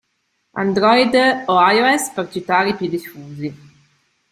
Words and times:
Android 0.61 1.13
o 1.51 1.59
iOS 1.69 2.11
per 2.15 2.31
citare 2.31 2.69
i 2.69 2.75
più 2.75 2.87
diffusi. 2.89 3.55